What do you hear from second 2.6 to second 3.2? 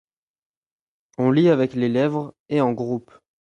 groupe.